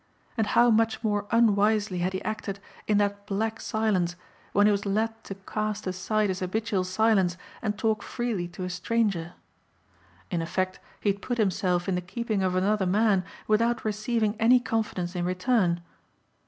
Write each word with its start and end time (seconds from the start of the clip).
And 0.35 0.47
how 0.47 0.71
much 0.71 1.03
more 1.03 1.27
unwisely 1.29 1.99
had 1.99 2.13
he 2.13 2.23
acted 2.23 2.57
in 2.87 2.97
that 2.97 3.27
black 3.27 3.59
silence 3.61 4.15
when 4.51 4.65
he 4.65 4.71
was 4.71 4.83
led 4.83 5.23
to 5.25 5.35
cast 5.35 5.85
aside 5.85 6.29
his 6.29 6.39
habitual 6.39 6.83
silence 6.85 7.37
and 7.61 7.77
talk 7.77 8.01
freely 8.01 8.47
to 8.47 8.63
a 8.63 8.69
stranger. 8.71 9.33
In 10.31 10.41
effect 10.41 10.79
he 11.01 11.09
had 11.11 11.21
put 11.21 11.37
himself 11.37 11.87
in 11.87 11.93
the 11.93 12.01
keeping 12.01 12.41
of 12.41 12.55
another 12.55 12.87
man 12.87 13.23
without 13.47 13.85
receiving 13.85 14.35
any 14.39 14.59
confidence 14.59 15.15
in 15.15 15.23
return. 15.23 15.83